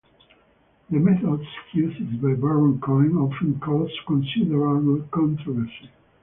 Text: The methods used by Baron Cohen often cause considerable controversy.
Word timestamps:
The 0.89 0.97
methods 0.97 1.45
used 1.73 2.23
by 2.23 2.33
Baron 2.33 2.79
Cohen 2.81 3.17
often 3.19 3.59
cause 3.59 3.91
considerable 4.07 5.05
controversy. 5.11 5.91